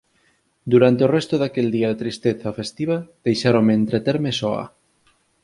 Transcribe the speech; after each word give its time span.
Durante 0.73 1.01
o 1.07 1.11
resto 1.15 1.35
daquel 1.43 1.67
día 1.75 1.87
de 1.89 1.99
tristeza 2.03 2.49
festiva 2.59 2.97
deixáronme 3.25 3.73
entreterme 3.79 4.31
soa. 4.39 4.65